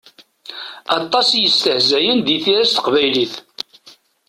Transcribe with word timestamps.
Aṭas 0.97 1.27
i 1.31 1.39
yestehzayen 1.43 2.19
di 2.25 2.37
tira 2.43 2.65
s 2.69 2.71
teqbaylit. 2.71 3.33